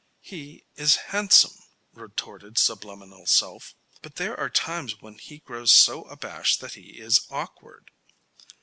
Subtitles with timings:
[0.23, 1.59] "He is handsome,"
[1.93, 3.75] retorted subliminal self.
[4.01, 7.91] "But there are times when he grows so abashed that he is awkward."